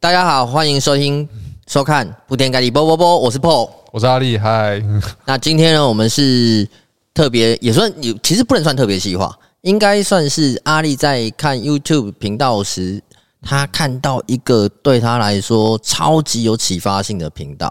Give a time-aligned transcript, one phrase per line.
[0.00, 1.28] 大家好，欢迎收听、
[1.66, 4.80] 收看铺天盖地波波波，我是 Paul，我是阿力，嗨。
[5.24, 6.68] 那今天呢，我们是
[7.12, 13.02] 特别，也算有，其实不能算特别企划，应该算是阿力在看 YouTube 频道时，
[13.42, 17.68] 他看到一个对他来说超级有启发性的频道，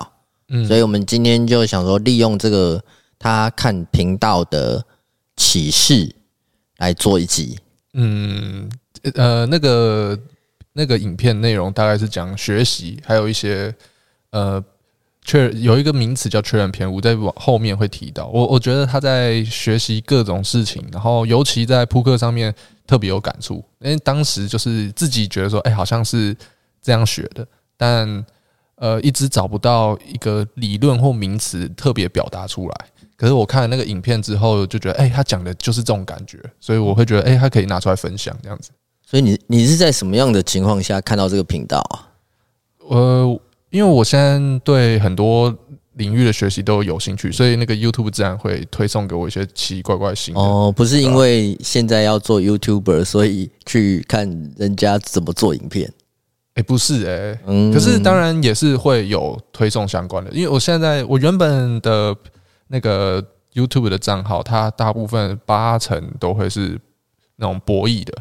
[0.49, 2.83] 嗯，所以我们今天就想说，利用这个
[3.17, 4.83] 他看频道的
[5.37, 6.13] 启示
[6.79, 7.57] 来做一集，
[7.93, 8.69] 嗯，
[9.15, 10.19] 呃，那个。
[10.77, 13.73] 那个影片内容大概是讲学习，还有一些
[14.29, 14.63] 呃，
[15.23, 18.27] 确有一个名词叫确认偏误，在往后面会提到。
[18.27, 22.53] 我我觉得他在学习各种事情，然后尤其在扑克上面
[22.85, 26.37] 特别有感触，因为当时就是自己觉得说，哎，好像是
[26.79, 28.25] 这样学的，但
[28.75, 32.85] 呃，一直找不到一个理论或名词特别表达出来。
[33.15, 38.69] 可是我看了那个影片之后，就觉得，哎，他讲的就是这种感觉，所以我会觉得，哎，他可以拿出来分享这样子。
[39.09, 42.11] 所以你你是在什么样的情况下看到这个频道啊？
[42.89, 43.39] 呃，
[43.69, 45.55] 因为我现在对很多
[45.93, 50.41] 领域的学习都有兴趣，所以那个 YouTube 自然会推送给我一些奇奇怪怪新的。
[50.41, 55.89] 哦，不是因为现在要做 YouTuber，所以去看人家怎么做影片。
[56.55, 62.13] 哎，不是哎，嗯，可是当然也是会有推送相关的，因为我现在我原本的
[62.67, 66.77] 那个 YouTube 的账号，它大部分八成都会是
[67.37, 68.13] 那种博弈的。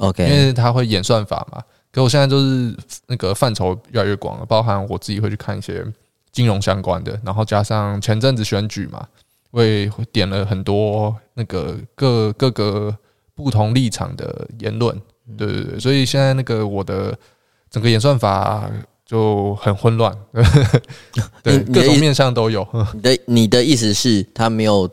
[0.00, 1.62] OK，因为它会演算法嘛，
[1.92, 2.74] 可我现在就是
[3.06, 5.84] 那个范畴越来越广了，包含我自己会去看一些
[6.32, 9.06] 金融相关的，然后加上前阵子选举嘛，
[9.50, 12.96] 我也会点了很多那个各各个
[13.34, 14.98] 不同立场的言论，
[15.36, 17.14] 对对对，所以现在那个我的
[17.70, 18.70] 整个演算法
[19.04, 20.16] 就很混乱，
[21.42, 22.66] 对，各种面向都有。
[22.94, 24.90] 你的你的意思是，他没有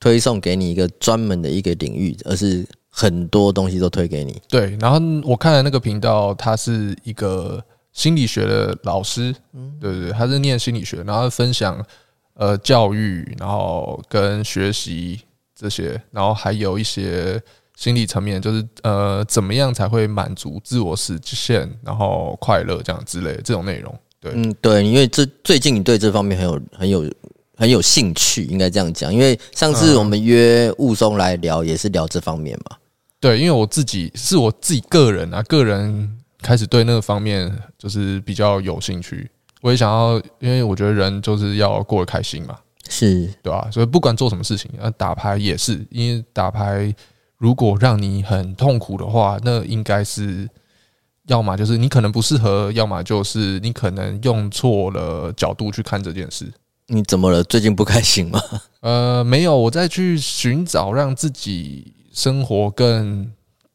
[0.00, 2.66] 推送给你一个专门的一个领域，而是。
[2.96, 4.78] 很多东西都推给你，对。
[4.80, 7.60] 然后我看了那个频道，他是一个
[7.92, 11.84] 心理学的老师，嗯，对对对，他是念心理学，然后分享
[12.34, 15.20] 呃教育，然后跟学习
[15.58, 17.42] 这些，然后还有一些
[17.74, 23.92] 心理层面，就是呃怎么样才会满足自我实现，然后快乐这样之类的这种内容。
[24.20, 27.12] 对，嗯，对，因为这最近你对这方面很有很有。
[27.56, 32.76] 很有兴趣，应该这样讲，因为上次我们约雾松来聊，也是聊这方面嘛。
[33.24, 39.30] 对，因为我自己是我自己个人啊，个人开始对那个方面就是比较有兴趣。
[39.62, 42.54] 我也想要，因为我觉得人就是要过得开心嘛，
[42.90, 43.66] 是对吧？
[43.72, 46.94] 所以不管做什么事情，啊，打牌也是，因为打牌
[47.38, 50.46] 如果让你很痛苦的话，那应该是
[51.28, 56.52] 要么就是你可能不适合，要么就是你可能用错了角度去看这件事。
[56.88, 57.42] 你怎么了？
[57.44, 58.38] 最近不开心吗？
[58.82, 61.94] 呃，没有，我在去寻找让自己。
[62.14, 63.30] 生活更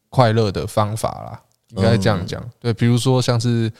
[0.08, 1.40] 快乐的方法啦，
[1.76, 2.42] 应该这样讲。
[2.58, 3.70] 对，比如说像是，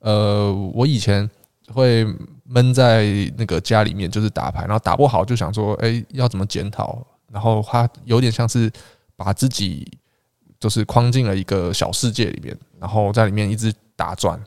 [0.00, 1.28] 呃，我以前
[1.72, 2.06] 会
[2.44, 3.06] 闷在
[3.36, 7.04] 那个家里面，就是打牌，然后打不好就想说，哎，要怎么检讨？
[7.32, 8.70] 然后他有点像是
[9.16, 9.90] 把自己
[10.60, 14.38] 就是框进了一个小世界里面，然后在里面一直打转，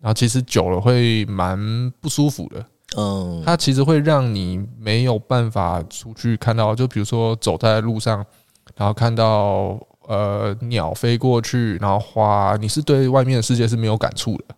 [0.00, 2.66] 然后其实久了会蛮不舒服的。
[2.96, 8.26] 嗯，它其实会让你没有办法出去看到，就比如说走在路上。
[8.76, 14.54] 然后看到呃鸟飞过去，然后花，你是对外面的世界是没有感触的。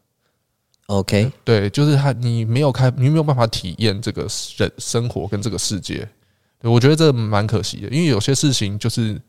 [0.87, 6.09] OK，对，就是他，你没有开，你没有办法体验这个人生活跟这个世界。
[6.61, 9.21] 对，我觉得这蛮可惜的，因为有些事情就是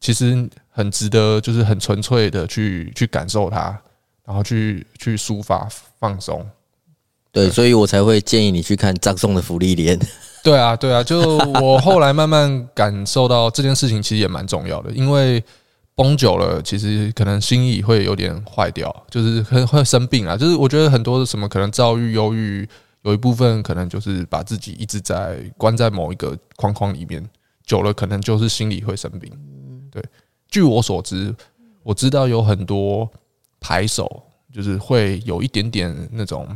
[0.00, 3.78] 其实很值得，就是很纯粹的去去感受它，
[4.24, 5.68] 然后去去抒发
[6.00, 6.44] 放松。
[7.36, 9.98] 对，所以我才会建议你去看葬送的福利莲。
[10.42, 15.44] 对啊，对啊，就我后来慢慢感受到这件事情其实也蛮重要的，因为
[15.94, 20.34] 绷久了，其实可能心意会有点坏掉，就是很会生病啊。
[20.34, 22.66] 就是我觉得很多的什么可能躁郁、忧郁，
[23.02, 27.22] 有一部分可能就是把自己一直在关在某一个框框里面，
[27.66, 29.30] 久了可能就是心理会生病。
[29.92, 30.02] 对，
[30.48, 31.34] 据我所知，
[31.82, 33.06] 我知道有很多
[33.60, 36.48] 牌手就是会有一点点那种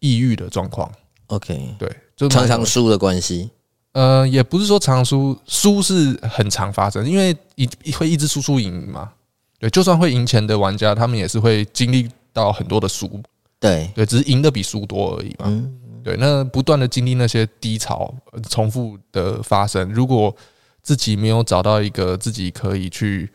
[0.00, 0.90] 抑郁的状况。
[1.28, 1.90] OK，对。
[2.16, 3.50] 就常常输的关系，
[3.92, 9.12] 呃，也不是说常输，输是很常发生，因为一会一直输输赢嘛。
[9.58, 13.20] 对，就算会赢钱的玩家，他们也是会经历到很多的输。
[13.60, 15.44] 对对，只是赢的比输多而已嘛。
[15.44, 18.14] 嗯，对，那不断的经历那些低潮，
[18.48, 20.34] 重复的发生，如果
[20.82, 23.30] 自己没有找到一个自己可以去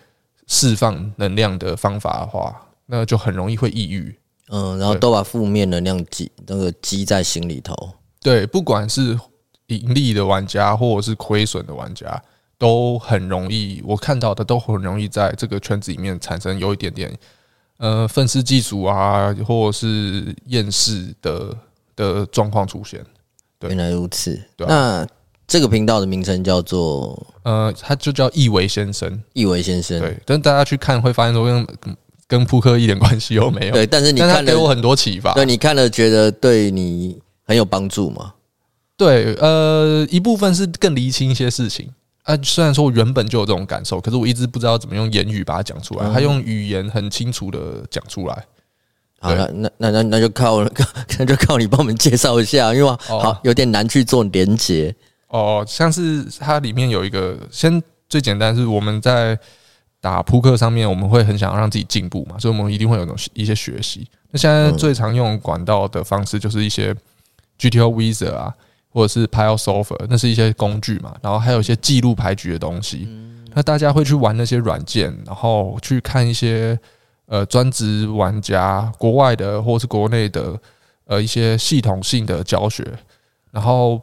[0.48, 4.16] 释放能量的方法的话，那就很容易会抑郁。
[4.52, 7.74] 嗯，然后都把负面能量积那个积在心里头。
[8.22, 9.18] 对，不管是
[9.68, 12.22] 盈利的玩家或者是亏损的玩家，
[12.58, 17.18] 都很容易，我看到的都很容易在这个圈子里面产生有一点点
[17.78, 21.58] 呃愤世嫉俗啊，或者是厌世的
[21.96, 23.04] 的状况出现。
[23.58, 24.38] 对，原来如此。
[24.58, 25.08] 对啊，那
[25.48, 29.24] 这个频道的名称叫做呃，它就叫易维先生。
[29.34, 31.66] 易维先生，对，但大家去看会发现说跟
[32.32, 33.74] 跟扑克一点关系都没有。
[33.74, 35.34] 对，但是你看给我很多启发。
[35.34, 38.34] 对，你看了觉得对你很有帮助吗？
[38.96, 41.90] 对，呃，一部分是更厘清一些事情。
[42.24, 46.10] 啊，虽然说我原本就有这种感受，可是我一直不知道怎么用言语把它讲出来。
[46.14, 48.46] 他用语言很清楚的讲出来。
[49.20, 50.64] 好了，那那那那就靠
[51.20, 54.96] 那就靠你帮我们介绍一下，因为好有点难去做连接。
[55.28, 59.38] 哦，像是它里面有一个，先最简单是我们在
[60.02, 64.06] 打扑克上面，我们会很想要让自己进步嘛，所以我们一定会有种一些学习。
[64.32, 66.94] 那现在最常用管道的方式就是一些
[67.60, 68.54] GTO Wizard 啊，
[68.90, 73.08] 或者是 Pile Solver，那是一些工具嘛，然后还有一些记录牌局的东西。
[73.54, 76.78] 那大家会去玩那些软件，然后去看一些
[77.28, 80.60] 呃专职玩家国外的或是国内的
[81.06, 82.84] 呃一些系统性的教学，
[83.52, 84.02] 然后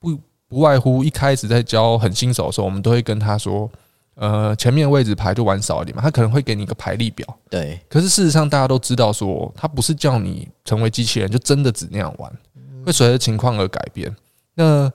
[0.00, 0.18] 不。
[0.48, 3.68] 不外乎一开始在教很新手的时候，我们都会跟他说
[4.16, 7.80] ：“呃，前面位置牌就玩少一点嘛。”他可能会给你一个排列表，对。
[7.88, 12.32] 可是事实上，大家都知道说，他不是叫你成为机器人，就真的只那样玩，
[12.84, 14.14] 会随着情况而改变。
[14.54, 14.90] 那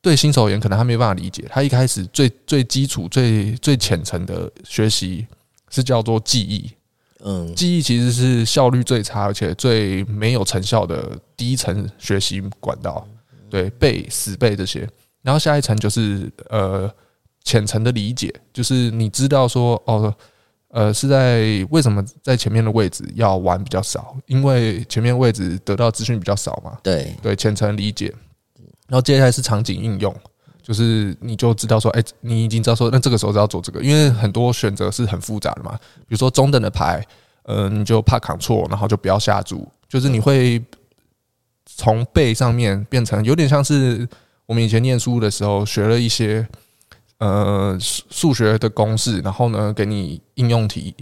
[0.00, 1.46] 对新手而言，可能他没办法理解。
[1.50, 5.26] 他一开始最最基础、最最浅层的学习
[5.70, 6.70] 是叫做记忆。
[7.26, 13.08] 嗯，记忆其实是效率最差，而且最没有成效的第一层学习管道。
[13.48, 14.86] 对，背死背这些，
[15.22, 16.92] 然后下一层就是呃
[17.44, 20.12] 浅层的理解，就是你知道说哦，
[20.68, 26.76] 呃是在为什么在前面的位置要玩比较少，因为前面位置得到资讯比较少嘛。
[26.82, 28.12] 对对，浅层理解，
[28.88, 30.12] 然后接下来是场景应用，
[30.60, 35.78] 就是你就知道说，哎，你已经知道说，那这个时候是要做这个，因为很多选择是很复杂的嘛。
[36.00, 37.06] 比如说中等的牌，
[37.44, 40.60] 呃，你就怕扛错，然后就不要下注，就是你会。
[41.76, 44.06] 从背上面变成有点像是
[44.44, 46.46] 我们以前念书的时候学了一些
[47.24, 50.94] 呃数学的公式，然后呢给你应用题，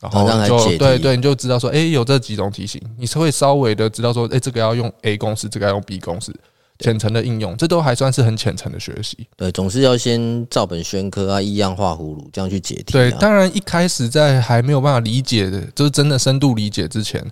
[0.00, 6.32] 然后就对对，你就知道说，哎，有这几种题型，你是会稍微的知道说，哎，这个要用 A 公式，这个要用 B 公式，
[6.78, 9.26] 浅层的应用，这都还算是很浅层的学习。
[9.36, 12.92] 对，总是要先照本宣科啊，依样画葫芦这样去解题。
[12.92, 17.24] 对，当然一开始在还没有办法理解的，就是真的深度理解之前。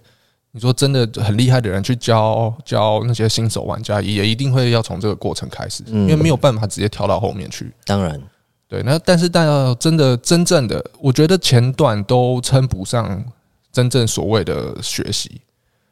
[0.57, 7.71] 你说真的很厉害的人去教教那些新手玩家，也一定会要从这个过程开始，因为没有办法直接跳到后面去。
[7.85, 8.19] 当然，
[8.67, 8.83] 对。
[8.83, 13.23] 那但是，但要真的真正的，我觉得前段都称不上
[13.71, 15.43] 真正所谓的学习，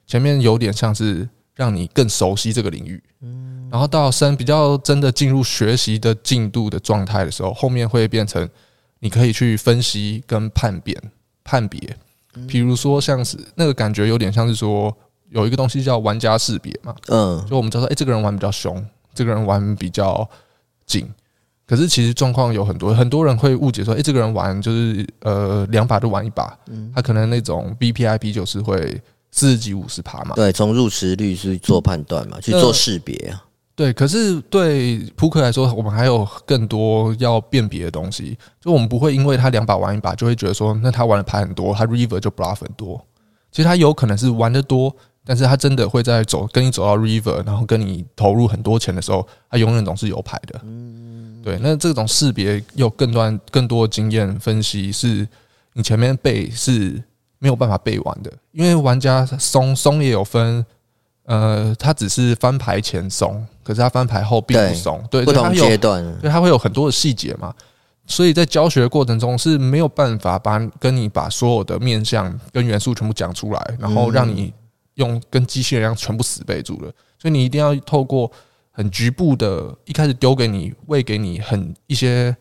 [0.07, 3.03] 前面有点像是让你更熟悉这个领域，
[3.71, 8.49] 然后到深比较真的进入学习的进度的状态的时候，后面会变成
[9.01, 10.99] 你可以去分析跟判别
[11.45, 11.95] 判别。
[12.47, 14.95] 比如说，像是那个感觉有点像是说，
[15.31, 18.85] 有一个东西叫玩家识别嘛，嗯，就我们知道说，哎，这个人玩比较凶，
[19.15, 20.29] 这个人玩比较
[20.87, 21.09] 紧。
[21.67, 33.43] 可是其实状况有很多，很多人会误解说，哎，这个人玩就是呃两把就玩一把，嗯他可能那种 BPIP 就是会四十几五十趴嘛，对，从入池率去做判断嘛，去做识别啊。
[33.77, 38.39] 对，可是对扑克来说，我们还有更多要辨别的东西。
[38.61, 43.05] 就我们不会因为他两把玩一把，就会觉得说，那他玩的牌很多，他 river 就 bluff 很多。
[43.51, 44.95] 其实他有可能是玩的多，
[45.25, 50.61] 但是他真的会在走跟你走到 river，然后跟你投入很多钱的时候，他永远总是有牌的。
[51.43, 55.27] 对，那这种识别有更多更多的经验分析，是
[55.73, 57.03] 你前面背是
[57.41, 60.65] 没有办法背完的，因为玩家松松也有分。
[61.25, 65.03] 呃，它只是翻牌前松，可是它翻牌后并不松。
[65.11, 67.55] 对，不同阶段，对，它会有很多的细节嘛。
[68.07, 74.53] 所以在教学的过程中是没有办法把跟你把所有的面向跟元素全部讲出来，然后让你
[74.97, 76.93] 用跟机器人一样全部死背住了。
[77.19, 78.31] 所以你一定要透过
[78.71, 82.37] 很局部的，一开始丢给你喂给你很一些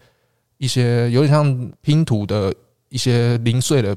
[0.57, 2.53] 一些有点像拼图的
[2.89, 3.95] 一些零碎的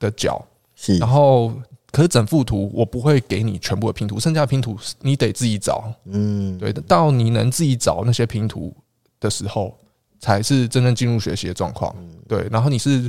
[0.00, 1.52] 的角，是，然后。
[1.94, 5.94] 可是整幅图我不会给你全部的拼图，剩下的拼图你得自己找。
[6.06, 8.74] 嗯，对，到你能自己找那些拼图
[9.20, 9.78] 的时候，
[10.18, 11.94] 才是真正进入学习的状况。
[12.26, 13.08] 对，然后你是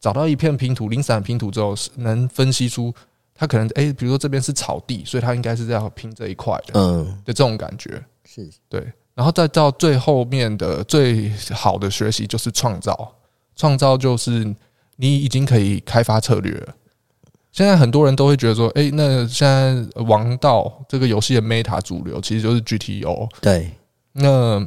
[0.00, 2.92] 找到一片拼图，零散拼图之后，能分析出
[3.32, 6.72] 它可能哎，比如说这边是草地，所以它应该是在拼这一块的。
[6.74, 13.14] 嗯，的这种感觉是对，然后再到最后面的最好的学习就是创造，
[13.54, 14.52] 创造就是
[14.96, 16.74] 你已经可以开发策略了。
[17.54, 23.28] 现在很多人都会觉得说，哎，那现在王道这个游戏的 meta 主流其实就是 GTO。
[23.40, 23.70] 对，
[24.12, 24.66] 那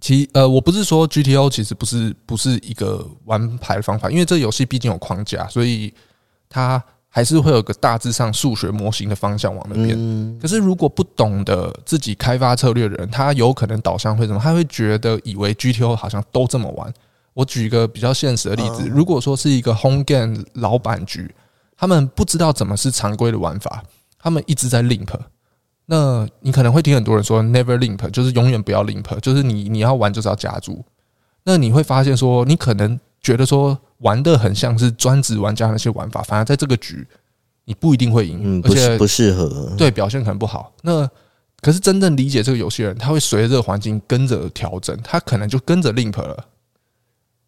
[0.00, 5.94] 其呃，我不是说 GTO 其实不是不是一个玩牌的方法，因为这游戏毕竟有框架，所以
[6.48, 9.94] 它还是会有个大致上数学模型的方向往那边。
[9.96, 14.40] 嗯、可是如果不懂得自己开发策略的人，他有可能导向会什么？
[14.42, 16.92] 他会觉得以为 GTO 好像都这么玩。
[17.32, 21.32] 我举一个比较现实的例子，嗯、如果说是一个 home game 老板局，
[21.76, 23.82] 他们不知道怎么是常规的玩法，
[24.18, 25.08] 他们一直在 limp。
[25.86, 30.84] 那你可能会听很多人说 never limp，就是永远不要 limp，就是你你要玩就是要加注。
[31.44, 37.06] 那你会发现说，你可能觉得说玩的很像是专职玩家那些玩法，反而在这个局
[37.64, 40.72] 你不一定会赢，嗯，而且不适合，对表现可能不好。
[40.82, 41.08] 那
[41.60, 46.44] 可是真正理解这个游戏的人，他会随着这个环境跟着调整，他可能就跟着 limp 了。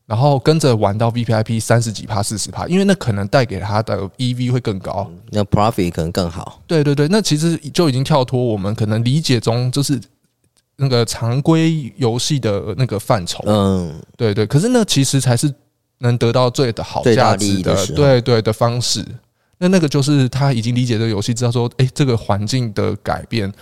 [0.08, 6.62] 然后跟着玩到 VPIP 三十几趴、四十趴，因为那可能带给他的 EV 会更高，那 profit 可能更好。
[6.66, 10.00] 对对对，那其实就已经跳脱我们可能理解中就是
[10.76, 13.44] 那个常规游戏的那个范畴。
[13.46, 14.46] 嗯，对对。
[14.46, 15.52] 可是那其实才是
[15.98, 19.04] 能得到最的好价值的，对对的方式。
[19.58, 23.52] 那那个就是他已经理解这个游戏，知道说，哎，这个环境的改变，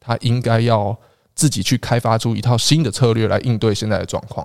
[0.00, 0.98] 他应该要
[1.36, 4.44] 自己去开发出一套新的策略来应对现在的状况。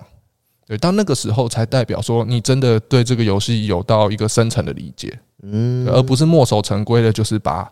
[0.68, 7.72] 对，到那个时候才代表说你真的对这个游戏有到一个深层的理解，嗯，而不是墨守成规的，就是把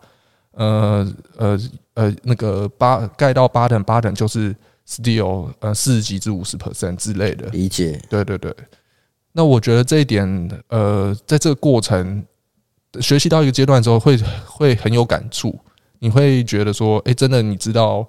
[0.52, 1.60] 呃呃
[1.96, 4.56] 呃那个八盖到八等八等就是
[4.88, 8.02] steal 呃四十几至五十 percent 之类的理解。
[8.10, 8.56] 对对对，
[9.34, 12.24] 那我觉得这一点呃，在这个过程
[13.02, 15.54] 学习到一个阶段之后，会会很有感触。
[16.00, 18.08] 你会觉得说，哎，真的，你知道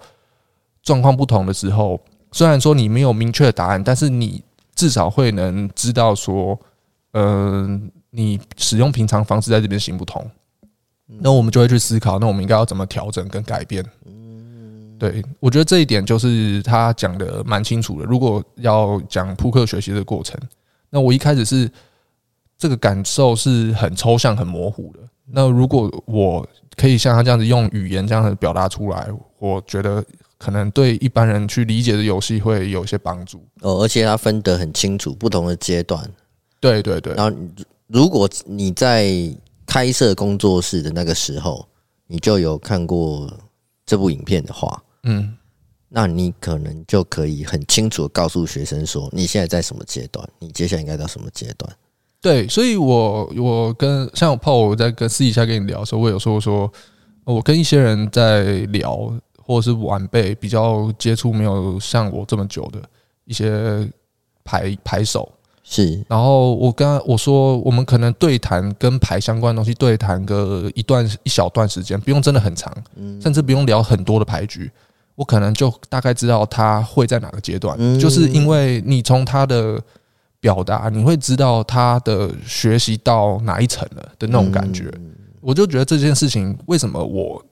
[0.85, 2.01] 状况不同的时候，
[2.31, 4.45] 虽然说你没有明确的答案，但是你。
[4.77, 6.57] 至少会能知道说，
[7.13, 7.67] 呃，
[8.11, 10.25] 你使用平常方式在这边行不通，
[11.07, 13.85] 那我们就会去思考，那我们应该要怎么调整跟改变？
[14.99, 18.05] 对，我觉得这一点就是他讲的蛮清楚的。
[18.07, 20.39] 如果要讲扑克学习的过程，
[20.91, 21.71] 那我一开始是
[22.59, 25.01] 这个感受是很抽象、很模糊的。
[25.25, 30.05] 那如果我可以像他这样子用语言这样子表达出来，我觉得。
[30.39, 36.09] 可能对一般人去理解的游戏会有一些帮助哦，而且它分得很清楚，不同的阶段。
[36.61, 37.15] 对对对。
[37.15, 37.37] 然后，
[37.87, 39.11] 如果你在
[39.65, 41.67] 开设工作室的那个时候，
[42.07, 43.33] 你就有看过
[43.87, 45.35] 这部影片的话，嗯，
[45.89, 51.71] 那你可能就可以很清楚的告诉学生说，你现在在什么阶段，你接下来应该到什么阶段。
[52.21, 56.71] 对，所以我我跟像我泡我在跟私底下跟你聊的时候，我有说说，
[57.25, 59.13] 我跟一些人在聊。
[59.47, 62.81] 或者是晚辈比较接触没有像我这么久的
[63.25, 63.89] 一些
[64.45, 65.33] 牌牌手。
[65.69, 72.73] 是，然后我跟他我说，我们可能对谈跟牌相关的东西对谈个一段一小段时间，不用真的很长，
[73.21, 74.71] 甚至不用聊很多的牌局，
[75.17, 79.83] 我可能就大概知道他会在哪个阶段，就是因为你从他的
[80.39, 84.89] 表达，你会知道他的学习到哪一层了的那种感觉，
[85.41, 87.45] 我就觉得这件事情为什么我。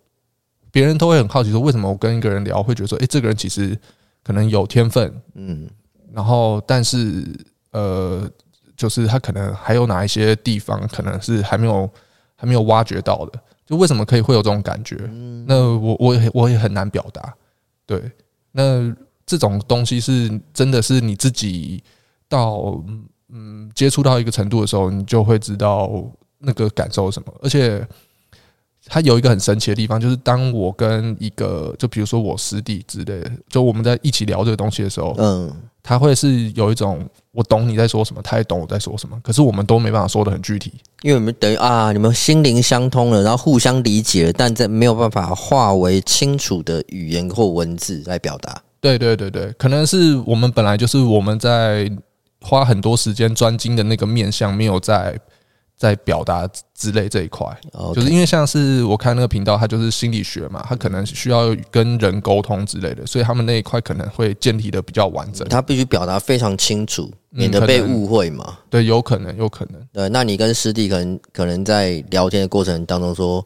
[0.74, 3.78] 别人都会很好奇说，为什么我跟一个人聊会觉得说，诶，这个人其实
[4.24, 5.70] 可能有天分，嗯，
[6.12, 7.24] 然后但是
[7.70, 8.28] 呃，
[8.76, 11.88] 就是他可能还有哪一些地方可能是还没有
[12.34, 14.96] 还没有挖掘到的，就为什么可以会有这种感觉？
[15.46, 17.32] 那我我也我也很难表达，
[17.86, 18.10] 对，
[18.50, 18.92] 那
[19.24, 21.80] 这种东西是真的是你自己
[22.28, 22.82] 到
[23.28, 25.88] 嗯接触到一个程度的时候，你就会知道
[26.40, 27.86] 那个感受是什么，而且。
[28.86, 35.50] 他有一个很神奇的地方，就是当我跟一个，就比如说我师弟之类的，就我们在一起聊这个东西的时候，嗯，
[35.82, 48.60] 他会是有一种我懂你在说什么，他也懂我在说什么，可是我们都没办法说的很具体，因为我们等于啊，你们心灵相通了，然后互相理解了，但在没有办法化为清楚的语言或文字来表达。
[48.80, 51.90] 对对对对，可能是我们本来就是我们在
[52.42, 55.18] 花很多时间专精的那个面向没有在。
[55.76, 57.94] 在表达之类这一块，Okay.
[57.94, 65.46] 就是因为像是我看那个频道，它就是心理学嘛，它可能需要跟人沟通之类的，所以他们那一块可能会建立的比较完整。
[65.48, 68.56] 他必须表达非常清楚，免得被误会嘛、嗯。
[68.70, 69.80] 对，有可能，有可能。
[69.92, 73.44] 对，那你跟师弟可能可能在聊天的过程当中说，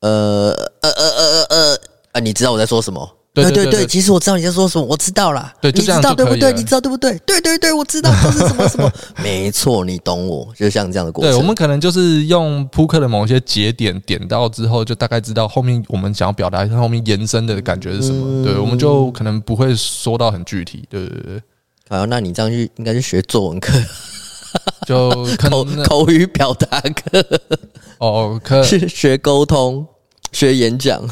[0.00, 1.80] 呃呃呃呃呃呃，
[2.12, 3.17] 啊，你知道我在说什么？
[3.44, 5.52] 对对对，其实我知道你在说什么，我知道啦。
[5.60, 6.52] 对，你知道对不对？
[6.52, 7.18] 你知道对不对？
[7.26, 8.90] 对对对，我知道这是什么什么。
[9.22, 11.32] 没错，你懂我，就像这样的过程。
[11.32, 18.44] 对，我们可能就是用扑克的某些节点点到之后，就大概知道后面我们想要表达后面延伸的感觉是什么。
[18.44, 20.84] 对，我们就可能不会说到很具体。
[20.88, 21.42] 对对对。
[21.90, 23.72] 好，那你这样去应该是学作文课，
[24.86, 27.24] 就 口口语表达课。
[27.98, 29.86] 哦，可是学沟通，
[30.32, 31.02] 学演讲。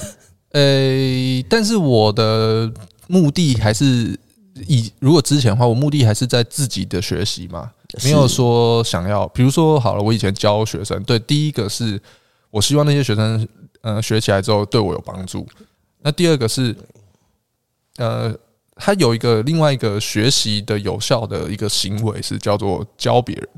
[0.57, 2.73] 呃、欸，但是我的
[3.09, 4.19] 目的还是
[4.67, 7.71] 以如果之前的话，我目的还是在自己的学习嘛。
[8.03, 9.29] 没有说想要。
[9.29, 12.01] 比如说，好了，我以前教学生，对，第一个是
[12.51, 13.47] 我希望那些学生，
[13.83, 15.47] 呃，学起来之后对我有帮助。
[16.01, 16.75] 那第二个是，
[17.99, 18.35] 呃，
[18.77, 23.49] 他有一个另外一个学习的有效的一个行为是叫做教别人。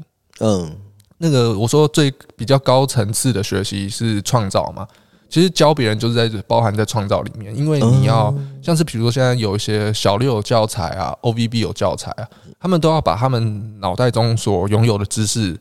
[0.41, 0.77] 嗯，
[1.19, 4.85] 那个我说最比较高层次的学习是创造嘛。
[5.29, 12.27] 其实教别人就是在包含在创造里面，因为你要像是比如说现在有一些小六有教材啊，OVB 有教材啊，
[12.59, 15.55] 他们都要把他们脑袋中所拥有的知识，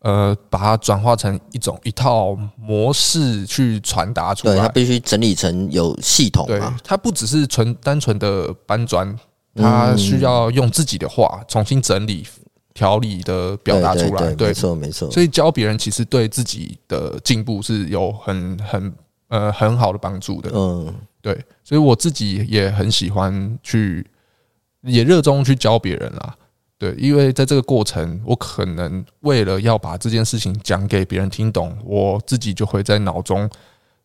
[0.00, 4.54] 呃，把它转化成一种一套模式去传达出来。
[4.54, 6.44] 对，它必须整理成有系统。
[6.46, 9.16] 对，它不只是纯单纯的搬砖，
[9.54, 12.26] 它需要用自己的话重新整理。
[12.76, 15.10] 条理的表达出来，对，没错没错。
[15.10, 18.92] 所以教别人其实对自己的进步是有很很
[19.28, 20.50] 呃很好的帮助的。
[20.52, 21.42] 嗯，对。
[21.64, 24.06] 所以我自己也很喜欢去，
[24.82, 26.36] 也热衷去教别人啦。
[26.76, 33.48] 对，因为在这个过程，我可能为了要把这件事情讲给别人听懂，我自己就会在脑中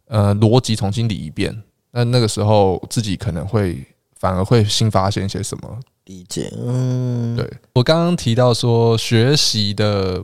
[0.08, 1.62] 呃逻辑重新理一遍。
[1.92, 3.86] 那那个时候自己可能会
[4.18, 5.80] 反而会新发现一些什么。
[6.05, 10.22] 理解，嗯，对，我刚刚提到说，学习的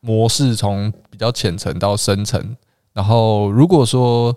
[0.00, 2.56] 模式从比较浅层到深层，
[2.92, 4.34] 然后如果说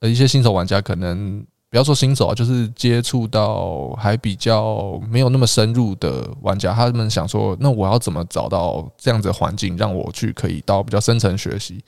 [0.00, 11.78] 呃一些新手玩家可能不要说新手啊，就是接触到还比较没有那么深入的玩家，他们想说，那我要怎么找到这样子的环境，让我去可以到比较深层学习？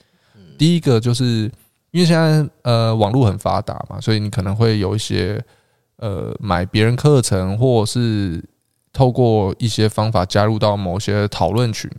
[0.57, 1.51] 第一个就是
[1.89, 5.43] 因为现在呃网络很发达嘛，所以你可能会有一些。
[5.97, 8.43] 呃，买别人课程，或是
[8.91, 11.89] 透过一些方法加入到某些讨论群，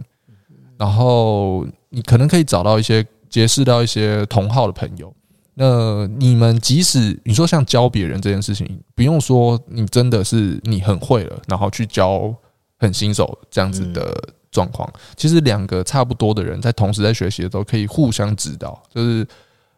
[0.77, 5.11] 然后你可能可以找到一些结识到一些同好的朋友。
[5.55, 12.35] 那你们即使你说像教别人这件事情，不用说你真的是你很会了，然后去教
[12.79, 14.15] 很新手这样子的
[14.51, 14.87] 状况，
[15.17, 19.27] 其实两个差不多的人在同时在学习的时候，可以互相指导，就是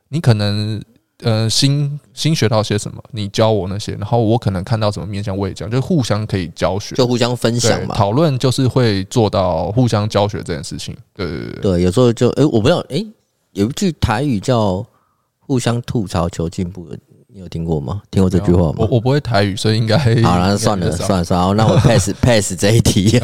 [0.08, 0.82] 你可能。
[1.24, 3.02] 呃，新新学到些什么？
[3.10, 7.94] 你教我那些，然后我可能看到什么面向，我也讲，就互相可以教学，就互相分享嘛。
[7.96, 10.96] 讨论就是会做到互相教学这件事情。
[11.14, 13.06] 对对对，对，有时候就哎、欸，我不知道哎、欸，
[13.52, 14.86] 有一句台语叫
[15.40, 16.88] “互相吐槽求进步”，
[17.26, 18.00] 你有听过吗？
[18.12, 18.76] 听过这句话吗？
[18.78, 23.18] 我我不会台语，所以应该 好了，算了算了算了，那我 pass pass 这一题，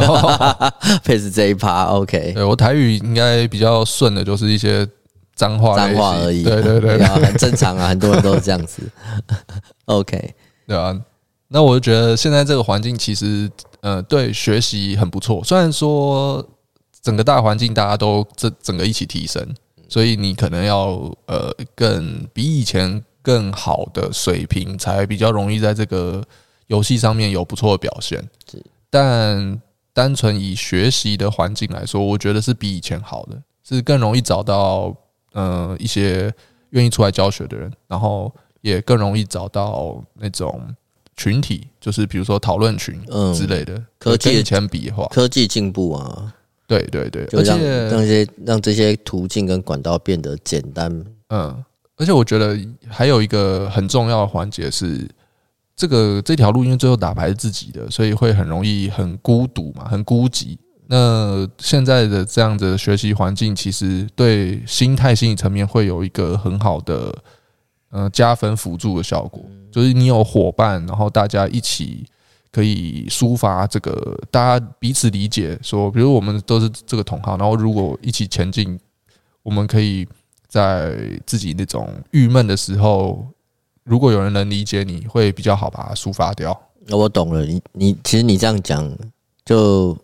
[1.05, 1.85] pass 这一趴。
[1.85, 4.85] OK，对我台语应该比较顺的，就是一些。
[5.35, 6.43] 脏话，脏话而已。
[6.43, 8.83] 对对对，很正常啊，很多人都是这样子。
[9.87, 10.35] OK，
[10.67, 10.99] 对啊。
[11.49, 13.49] 那我就觉得现在这个环境其实，
[13.81, 15.45] 呃，对学习很不错。
[15.45, 16.45] 虽然说
[17.01, 19.47] 整个大环境大家都这整个一起提升，
[19.89, 20.93] 所以你可能要
[21.27, 26.25] 呃更比以前更好的水平，才比较容易在这个
[26.67, 28.27] 游戏上面有不错的表现。
[28.91, 29.61] 但
[29.93, 34.97] 单纯以学习的环境来说，我觉得是比以前好的，是更容易找到。
[35.35, 36.33] 呃，一些
[36.71, 40.61] 愿意出来教学的人，然后也更容易找到那种
[41.17, 43.01] 群体，就是比如说讨论群
[43.35, 43.81] 之类的。
[43.99, 46.35] 科技以前比的话，科技进步啊，
[46.67, 51.05] 对对对，而且让这些让这些途径跟管道变得简单。
[51.29, 51.65] 嗯，
[51.97, 55.09] 而且我觉得还有一个很重要的环节是，
[55.77, 60.57] 这个这条路因为最后打牌是自己的，所以会很容易很孤独嘛，很孤寂。
[60.87, 67.15] 那现在的这样子的学习环境，其实对心态、心理层面会有一个很好的
[67.91, 69.43] 呃加分辅助的效果。
[69.73, 72.07] 就是你有伙伴，然后大家一起
[72.53, 75.59] 可以抒发这个，大家彼此理解。
[75.63, 78.79] 说，比如我们都是这个同行，然后如果一起前进，
[79.43, 80.07] 我们可以
[80.47, 80.95] 在
[81.25, 83.27] 自己那种郁闷的时候，
[83.85, 86.55] 如果有人能理解你，会比较好把它抒发掉。
[86.87, 88.87] 那我懂了，你你其实你这样讲
[89.47, 89.97] 就。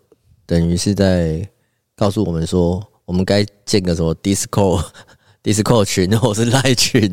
[0.51, 1.47] 等于是在
[1.95, 4.83] 告诉我们说，我们该建个什么 Discord、
[5.41, 7.09] Discord 群，或是赖群。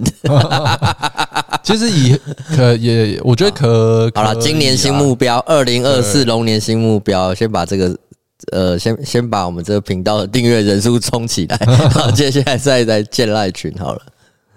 [1.63, 2.19] 其实以
[2.57, 4.35] 可也，我觉得可好了。
[4.41, 7.97] 今年新目标，二零二四龙年新目标，先把这个
[8.51, 14.03] 呃，先先把我们这个频道的订阅人数冲起来， 然后接下来再再建赖群好了。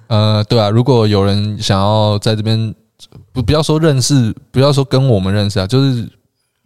[0.08, 2.74] 呃，对啊，如果有人想要在这边，
[3.32, 6.10] 不不要说认识，不要说跟我们认识啊，就是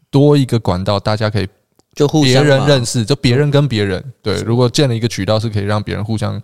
[0.10, 1.48] 多一个管道，大家可以。
[1.96, 4.36] 就互相别人认识，就别人跟别人对。
[4.42, 6.40] 如果建了一个渠道，是可以让别人互相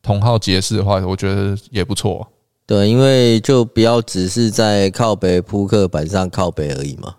[0.00, 2.24] 同号结识的话，我觉得也不错。
[2.64, 7.16] 对，因为就不要只是在靠北扑克板上靠北而已嘛。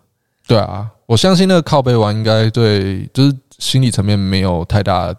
[0.48, 5.13] 对啊，我相信那个靠北玩应该对，就是心理层面没有太大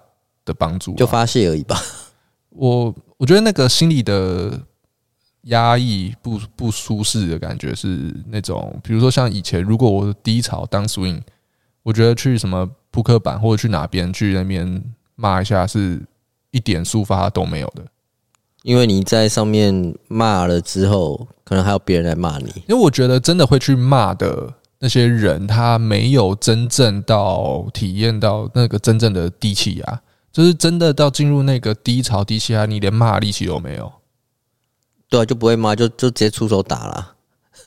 [0.47, 1.79] 的帮助，就发泄而已吧。
[2.49, 4.59] 我我觉得那个心理的
[5.43, 11.21] 压抑、不不舒适的感觉是那种，比如说像以前，如果我低潮当 swing。
[11.85, 14.83] 我觉得去什么扑克板或者去哪边去那边
[15.15, 16.03] 骂一下，是
[16.51, 17.85] 一点抒发都没有的。
[18.63, 22.47] 因为你在上面骂了之后，可能还有别人来骂你。
[22.67, 30.01] 因为我觉得真的会去骂的那些人，他没有真正到体验到那个真正的低气压，
[30.33, 33.93] 就是真的到进入那个低潮低气压，你连骂力气都没有。
[35.11, 37.14] 对啊，就不会骂，就就直接出手打了。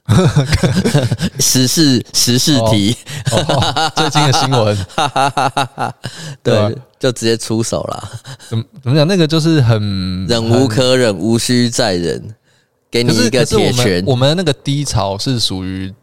[1.39, 2.95] 时事时事题，
[3.31, 4.77] 哦哦，最近的新闻，
[6.41, 8.09] 对，就直接出手了。
[8.47, 9.05] 怎么怎么讲？
[9.05, 12.35] 那个就是很忍无可忍，无需再忍，
[12.89, 14.03] 给你一个铁拳。
[14.05, 15.93] 我们那个低潮是属于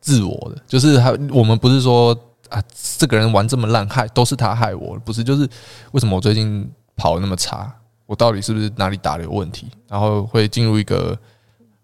[0.00, 2.14] 自我的，就是他，我们不是说
[2.50, 2.62] 啊，
[2.98, 5.24] 这个人玩这么烂，害都是他害我，不是？
[5.24, 5.48] 就是
[5.92, 7.72] 为什么我最近跑得那么差？
[8.04, 9.66] 我到底是不是哪里打的有问题？
[9.88, 11.18] 然后会进入一个。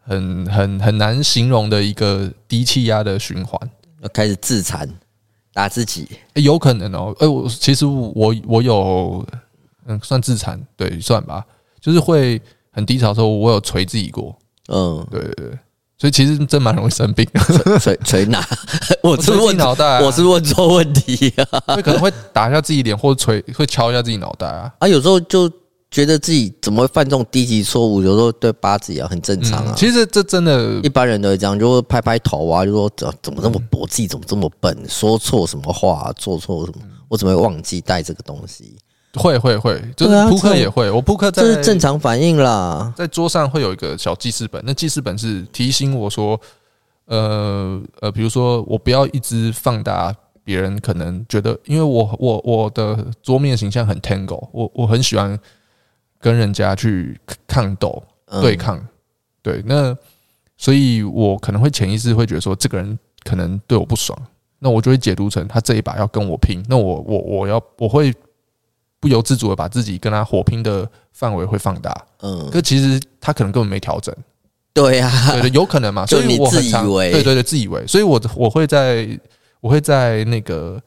[0.03, 3.61] 很很很难形容的一个低气压的循环，
[4.03, 4.89] 要开始自残，
[5.53, 7.15] 打自己，欸，有可能哦。
[7.21, 9.25] 哎，我其实我我有，
[9.87, 11.45] 嗯，算自残，对，算吧。
[11.81, 14.37] 就是会很低潮的时候，我有捶自己过，
[14.69, 15.59] 嗯，对对对。
[15.99, 17.25] 所以其实真蛮容易生病，
[17.79, 18.45] 捶捶哪？
[19.05, 21.77] 我是问脑袋，我是问错问题啊。
[21.77, 24.73] 可能会打一下自己脸，或者捶，会敲一下自己脑袋啊。
[24.81, 25.51] 啊，有时候就。
[25.93, 28.03] 觉得自己怎么会犯这种低级错误？
[28.03, 29.75] 有时候对八字也很正常啊。
[29.77, 36.79] 其实这真的，一般人都会这样，就会拍拍头啊，就说怎怎么这么薄，自己怎么这么笨，说错什么话，做错什么，
[37.09, 38.75] 我怎么会忘记带这个东西？
[39.17, 40.91] 会会会，就是扑克也会。
[40.91, 46.41] 我扑克这是正常反应啦，在桌上会有一个小记事本，那记事本是提醒我说，
[47.05, 50.11] 呃呃，比如说我不要一直放大
[50.43, 55.39] 别人可能觉得，因为我我我的桌面形象很 Tango，我我很喜欢。
[56.23, 58.01] 跟人家去抗斗、
[58.41, 58.81] 对抗，
[59.43, 59.95] 对，那
[60.57, 64.17] 所以我可能会潜意识会觉得说，这个人可能对我不爽，
[64.61, 68.15] 那我就会解读成他这一把要跟我拼，那我我我要我会
[69.01, 74.15] 不由自主的把自己跟他火拼的范围会放大，嗯，可其实他可能根本没调整，
[74.73, 79.09] 对呀，对对，有可能嘛， 所以我很常，对对对，自以为，所以我我会在
[79.61, 80.81] 我会在那个。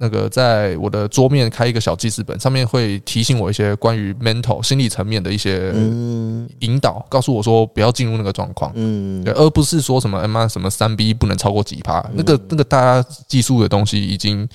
[0.00, 5.72] 那个在我的桌面开一个小记事本，上面会提醒我一些关于 mental 心理层面的一些
[6.60, 14.48] 引导，告诉我说不要进入那个状况，嗯，对，而不是说什么他妈什么三 B 不能超过几趴，那个那个大家技术的东西已经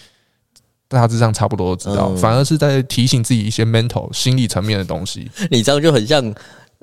[0.87, 5.29] 大致上差不多都知道，反而是在提醒自己一些 mental 心理层面的东西。
[5.51, 6.33] 你这样就很像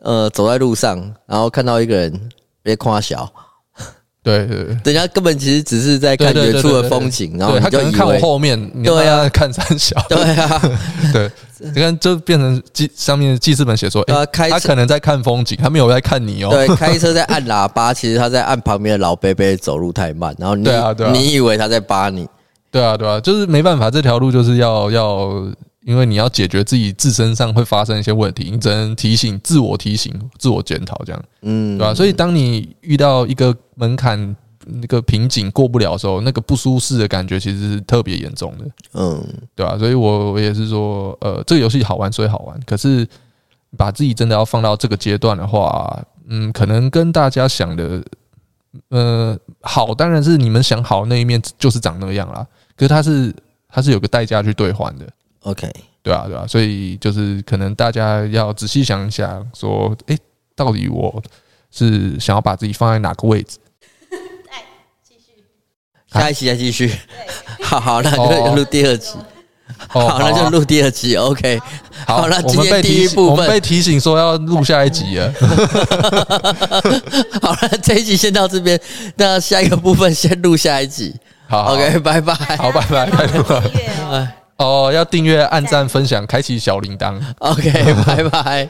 [0.03, 2.29] 呃走在路上，然后看到一个人
[2.63, 3.33] 别夸小。
[4.23, 10.63] 对对，对，人家根本其实只是在看远处的风景，然后他可能看我后面，对啊，看三小， 对啊，
[11.13, 16.51] 对，你看就变成记上面记事本写说，哎，他可能在看风景，他没有在看你哦。
[16.51, 20.69] 对， 开车在按喇叭，其实他在按旁边的老伯伯走路太慢，然后你
[21.13, 22.29] 你以为他在扒你，
[22.71, 25.47] 对啊对啊，就是没办法，这条路就是要要。
[25.85, 31.95] 因为你要解决自己自身上会发生一些问题，你只能提醒自我提醒、自我检讨，这样，嗯，对吧？
[31.95, 39.79] 所以当你遇到一个门槛、那个瓶颈过不了的时候，那个不舒适的感觉其实是特别严重的，嗯，对吧？
[39.79, 42.61] 所以我我也是说，呃，这个游戏好玩，所以好玩。
[42.67, 43.09] 可是
[43.77, 48.03] 把自己真的要放到这个阶段的话，嗯，可能跟大家想的，
[48.91, 52.47] 呃，好，当然是你们想好那一面就是长那样啦。
[52.77, 53.35] 可是它是
[53.71, 55.07] 它是有个代价去兑换的。
[55.43, 55.71] OK，
[56.03, 60.17] 对啊，对啊，所以就是可能大家要仔细想一想，说，哎，
[60.55, 61.23] 到底我
[61.71, 63.59] 是想要把自己放在哪个位置？
[64.51, 64.63] 哎
[65.03, 65.43] 继续，
[66.13, 66.93] 下一期再继续。
[67.63, 69.15] 好好，那就录第二集。
[69.89, 71.17] 好，那就录第二集。
[71.17, 71.59] OK，
[72.07, 75.33] 好，那今天第一部分我们被提醒说要录下一集了。
[77.41, 78.79] 好了，这一集先到这边，
[79.17, 81.15] 那下一个部分先录下一集。
[81.49, 82.35] 好，OK，拜拜。
[82.35, 84.50] 好，拜拜，拜拜。
[84.61, 87.19] 哦，要订阅、按赞、分享、开启小铃铛。
[87.39, 87.73] OK，
[88.05, 88.69] 拜拜。